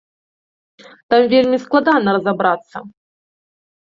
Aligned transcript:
Там 1.13 1.21
вельмі 1.33 1.57
складана 1.65 2.09
разабрацца. 2.17 2.77